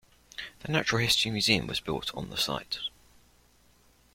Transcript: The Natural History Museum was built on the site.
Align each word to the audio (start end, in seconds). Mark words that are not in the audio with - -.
The 0.61 0.71
Natural 0.71 0.99
History 1.01 1.29
Museum 1.29 1.67
was 1.67 1.79
built 1.79 2.09
on 2.15 2.31
the 2.31 2.35
site. 2.35 2.79